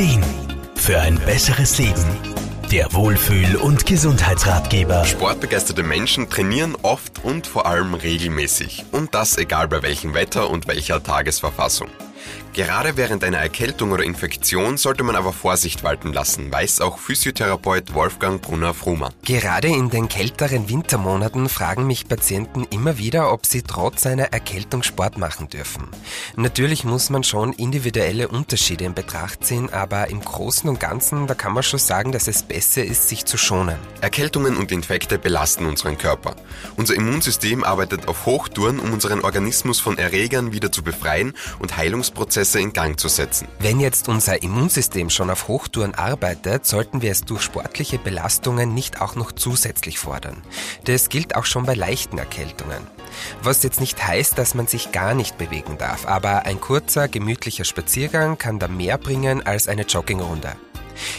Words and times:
Ideen 0.00 0.24
für 0.76 0.98
ein 0.98 1.18
besseres 1.26 1.76
Leben. 1.76 2.06
Der 2.72 2.90
Wohlfühl- 2.94 3.56
und 3.56 3.84
Gesundheitsratgeber. 3.84 5.04
Sportbegeisterte 5.04 5.82
Menschen 5.82 6.30
trainieren 6.30 6.74
oft 6.80 7.22
und 7.22 7.46
vor 7.46 7.66
allem 7.66 7.92
regelmäßig. 7.92 8.86
Und 8.92 9.14
das 9.14 9.36
egal 9.36 9.68
bei 9.68 9.82
welchem 9.82 10.14
Wetter 10.14 10.48
und 10.48 10.68
welcher 10.68 11.02
Tagesverfassung. 11.02 11.88
Gerade 12.52 12.96
während 12.96 13.22
einer 13.22 13.38
Erkältung 13.38 13.92
oder 13.92 14.02
Infektion 14.02 14.76
sollte 14.76 15.04
man 15.04 15.14
aber 15.14 15.32
Vorsicht 15.32 15.84
walten 15.84 16.12
lassen, 16.12 16.50
weiß 16.50 16.80
auch 16.80 16.98
Physiotherapeut 16.98 17.94
Wolfgang 17.94 18.42
Brunner-Frumann. 18.42 19.12
Gerade 19.22 19.68
in 19.68 19.88
den 19.88 20.08
kälteren 20.08 20.68
Wintermonaten 20.68 21.48
fragen 21.48 21.86
mich 21.86 22.08
Patienten 22.08 22.66
immer 22.70 22.98
wieder, 22.98 23.32
ob 23.32 23.46
sie 23.46 23.62
trotz 23.62 24.04
einer 24.04 24.32
Erkältung 24.32 24.82
Sport 24.82 25.16
machen 25.16 25.48
dürfen. 25.48 25.88
Natürlich 26.34 26.84
muss 26.84 27.08
man 27.08 27.22
schon 27.22 27.52
individuelle 27.52 28.26
Unterschiede 28.26 28.84
in 28.84 28.94
Betracht 28.94 29.44
ziehen, 29.44 29.72
aber 29.72 30.10
im 30.10 30.20
Großen 30.20 30.68
und 30.68 30.80
Ganzen, 30.80 31.28
da 31.28 31.34
kann 31.34 31.52
man 31.52 31.62
schon 31.62 31.78
sagen, 31.78 32.10
dass 32.10 32.26
es 32.26 32.42
besser 32.42 32.84
ist, 32.84 33.08
sich 33.08 33.24
zu 33.26 33.38
schonen. 33.38 33.78
Erkältungen 34.00 34.56
und 34.56 34.72
Infekte 34.72 35.18
belasten 35.18 35.66
unseren 35.66 35.98
Körper. 35.98 36.34
Unser 36.76 36.96
Immunsystem 36.96 37.62
arbeitet 37.62 38.08
auf 38.08 38.26
Hochtouren, 38.26 38.80
um 38.80 38.92
unseren 38.92 39.20
Organismus 39.20 39.78
von 39.78 39.98
Erregern 39.98 40.52
wieder 40.52 40.72
zu 40.72 40.82
befreien 40.82 41.34
und 41.60 41.76
Heilungsprozesse 42.10 42.50
Prozesse 42.50 42.60
in 42.60 42.72
Gang 42.72 42.98
zu 42.98 43.08
setzen. 43.08 43.48
Wenn 43.58 43.80
jetzt 43.80 44.08
unser 44.08 44.42
Immunsystem 44.42 45.10
schon 45.10 45.30
auf 45.30 45.48
Hochtouren 45.48 45.94
arbeitet, 45.94 46.66
sollten 46.66 47.02
wir 47.02 47.10
es 47.10 47.22
durch 47.22 47.42
sportliche 47.42 47.98
Belastungen 47.98 48.74
nicht 48.74 49.00
auch 49.00 49.14
noch 49.14 49.32
zusätzlich 49.32 49.98
fordern. 49.98 50.42
Das 50.84 51.08
gilt 51.08 51.36
auch 51.36 51.44
schon 51.44 51.64
bei 51.64 51.74
leichten 51.74 52.18
Erkältungen. 52.18 52.86
Was 53.42 53.62
jetzt 53.62 53.80
nicht 53.80 54.06
heißt, 54.06 54.38
dass 54.38 54.54
man 54.54 54.66
sich 54.66 54.92
gar 54.92 55.14
nicht 55.14 55.38
bewegen 55.38 55.78
darf, 55.78 56.06
aber 56.06 56.46
ein 56.46 56.60
kurzer, 56.60 57.08
gemütlicher 57.08 57.64
Spaziergang 57.64 58.38
kann 58.38 58.58
da 58.58 58.68
mehr 58.68 58.98
bringen 58.98 59.44
als 59.44 59.68
eine 59.68 59.82
Joggingrunde. 59.82 60.56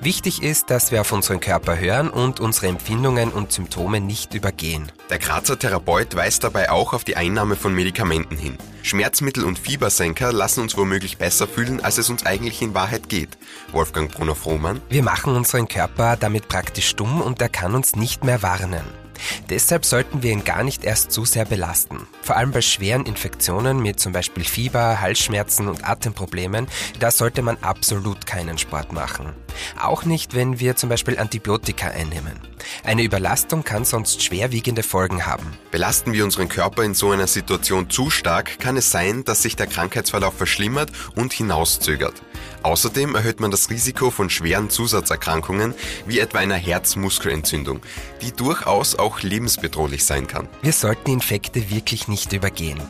Wichtig 0.00 0.42
ist, 0.42 0.70
dass 0.70 0.90
wir 0.90 1.00
auf 1.00 1.12
unseren 1.12 1.40
Körper 1.40 1.78
hören 1.78 2.10
und 2.10 2.40
unsere 2.40 2.68
Empfindungen 2.68 3.32
und 3.32 3.52
Symptome 3.52 4.00
nicht 4.00 4.34
übergehen. 4.34 4.90
Der 5.10 5.18
Grazer 5.18 5.58
Therapeut 5.58 6.14
weist 6.14 6.44
dabei 6.44 6.70
auch 6.70 6.92
auf 6.92 7.04
die 7.04 7.16
Einnahme 7.16 7.56
von 7.56 7.74
Medikamenten 7.74 8.36
hin. 8.36 8.56
Schmerzmittel 8.82 9.44
und 9.44 9.58
Fiebersenker 9.58 10.32
lassen 10.32 10.60
uns 10.60 10.76
womöglich 10.76 11.18
besser 11.18 11.46
fühlen, 11.46 11.82
als 11.82 11.98
es 11.98 12.10
uns 12.10 12.26
eigentlich 12.26 12.60
in 12.62 12.74
Wahrheit 12.74 13.08
geht. 13.08 13.30
Wolfgang 13.72 14.12
Brunner-Frohmann. 14.12 14.80
Wir 14.88 15.02
machen 15.02 15.34
unseren 15.36 15.68
Körper 15.68 16.16
damit 16.16 16.48
praktisch 16.48 16.88
stumm 16.88 17.20
und 17.20 17.40
er 17.40 17.48
kann 17.48 17.74
uns 17.74 17.96
nicht 17.96 18.24
mehr 18.24 18.42
warnen. 18.42 19.03
Deshalb 19.50 19.84
sollten 19.84 20.22
wir 20.22 20.32
ihn 20.32 20.44
gar 20.44 20.62
nicht 20.62 20.84
erst 20.84 21.12
zu 21.12 21.24
sehr 21.24 21.44
belasten. 21.44 22.06
Vor 22.22 22.36
allem 22.36 22.52
bei 22.52 22.60
schweren 22.60 23.06
Infektionen 23.06 23.80
mit 23.80 24.00
zum 24.00 24.12
Beispiel 24.12 24.44
Fieber, 24.44 25.00
Halsschmerzen 25.00 25.68
und 25.68 25.88
Atemproblemen, 25.88 26.66
da 27.00 27.10
sollte 27.10 27.42
man 27.42 27.56
absolut 27.58 28.26
keinen 28.26 28.58
Sport 28.58 28.92
machen. 28.92 29.32
Auch 29.80 30.04
nicht, 30.04 30.34
wenn 30.34 30.60
wir 30.60 30.76
zum 30.76 30.88
Beispiel 30.88 31.18
Antibiotika 31.18 31.88
einnehmen. 31.88 32.40
Eine 32.82 33.02
Überlastung 33.02 33.62
kann 33.62 33.84
sonst 33.84 34.22
schwerwiegende 34.22 34.82
Folgen 34.82 35.26
haben. 35.26 35.56
Belasten 35.70 36.12
wir 36.12 36.24
unseren 36.24 36.48
Körper 36.48 36.82
in 36.82 36.94
so 36.94 37.10
einer 37.10 37.26
Situation 37.26 37.90
zu 37.90 38.10
stark, 38.10 38.58
kann 38.58 38.76
es 38.76 38.90
sein, 38.90 39.24
dass 39.24 39.42
sich 39.42 39.56
der 39.56 39.66
Krankheitsverlauf 39.66 40.34
verschlimmert 40.34 40.90
und 41.14 41.32
hinauszögert. 41.32 42.22
Außerdem 42.62 43.14
erhöht 43.14 43.40
man 43.40 43.50
das 43.50 43.68
Risiko 43.68 44.10
von 44.10 44.30
schweren 44.30 44.70
Zusatzerkrankungen 44.70 45.74
wie 46.06 46.18
etwa 46.18 46.38
einer 46.38 46.54
Herzmuskelentzündung, 46.54 47.80
die 48.22 48.32
durchaus 48.32 48.98
auch 49.04 49.20
lebensbedrohlich 49.20 50.04
sein 50.04 50.26
kann. 50.26 50.48
Wir 50.62 50.72
sollten 50.72 51.10
Infekte 51.10 51.70
wirklich 51.70 52.08
nicht 52.08 52.32
übergehen. 52.32 52.80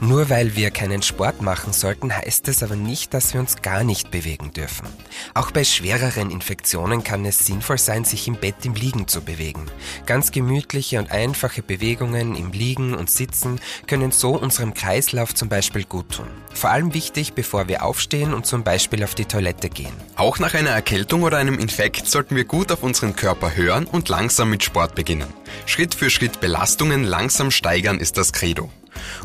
Nur 0.00 0.30
weil 0.30 0.56
wir 0.56 0.70
keinen 0.70 1.02
Sport 1.02 1.42
machen 1.42 1.72
sollten, 1.72 2.16
heißt 2.16 2.48
es 2.48 2.62
aber 2.62 2.76
nicht, 2.76 3.12
dass 3.12 3.34
wir 3.34 3.40
uns 3.40 3.60
gar 3.60 3.82
nicht 3.82 4.10
bewegen 4.10 4.52
dürfen. 4.52 4.86
Auch 5.34 5.50
bei 5.50 5.64
schwereren 5.64 6.30
Infektionen 6.30 7.02
kann 7.02 7.24
es 7.24 7.44
sinnvoll 7.44 7.78
sein, 7.78 8.04
sich 8.04 8.28
im 8.28 8.36
Bett 8.36 8.64
im 8.64 8.74
Liegen 8.74 9.08
zu 9.08 9.20
bewegen. 9.20 9.66
Ganz 10.06 10.30
gemütliche 10.30 10.98
und 10.98 11.10
einfache 11.10 11.62
Bewegungen 11.62 12.36
im 12.36 12.52
Liegen 12.52 12.94
und 12.94 13.10
Sitzen 13.10 13.60
können 13.86 14.12
so 14.12 14.30
unserem 14.30 14.74
Kreislauf 14.74 15.34
zum 15.34 15.48
Beispiel 15.48 15.84
gut 15.84 16.10
tun. 16.12 16.28
Vor 16.54 16.70
allem 16.70 16.94
wichtig, 16.94 17.32
bevor 17.34 17.66
wir 17.68 17.84
aufstehen 17.84 18.32
und 18.32 18.46
zum 18.46 18.62
Beispiel 18.62 19.02
auf 19.02 19.14
die 19.14 19.24
Toilette 19.24 19.68
gehen. 19.68 19.92
Auch 20.14 20.38
nach 20.38 20.54
einer 20.54 20.70
Erkältung 20.70 21.24
oder 21.24 21.38
einem 21.38 21.58
Infekt 21.58 22.06
sollten 22.06 22.36
wir 22.36 22.44
gut 22.44 22.70
auf 22.70 22.82
unseren 22.84 23.16
Körper 23.16 23.56
hören 23.56 23.86
und 23.86 24.08
langsam 24.08 24.50
mit 24.50 24.62
Sport 24.62 24.94
beginnen. 24.94 25.26
Schritt 25.66 25.94
für 25.94 26.10
Schritt 26.10 26.40
Belastungen 26.40 27.04
langsam 27.04 27.50
steigern 27.50 27.98
ist 27.98 28.16
das 28.16 28.32
Credo. 28.32 28.70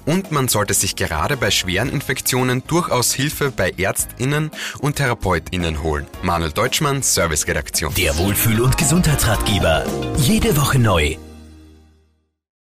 Und 0.05 0.31
man 0.31 0.47
sollte 0.47 0.73
sich 0.73 0.95
gerade 0.95 1.37
bei 1.37 1.51
schweren 1.51 1.89
Infektionen 1.89 2.63
durchaus 2.65 3.13
Hilfe 3.13 3.51
bei 3.51 3.71
Ärztinnen 3.77 4.51
und 4.79 4.95
Therapeutinnen 4.95 5.83
holen. 5.83 6.07
Manuel 6.23 6.51
Deutschmann, 6.51 7.01
Serviceredaktion. 7.01 7.93
Der 7.93 8.17
Wohlfühl- 8.17 8.61
und 8.61 8.77
Gesundheitsratgeber. 8.77 9.85
Jede 10.17 10.57
Woche 10.57 10.79
neu 10.79 11.17